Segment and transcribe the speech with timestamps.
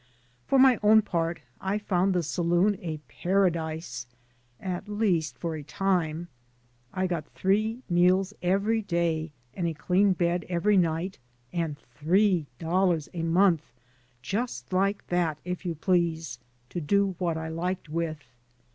[0.47, 4.07] For my own part, I found the saloon a paradise,
[4.59, 6.27] at least for a time.
[6.91, 11.19] I got three meals every day and a clean bed every night,
[11.53, 13.73] and three dollars a month,
[14.23, 16.39] just like that, if you please,
[16.71, 18.23] to do what I liked with.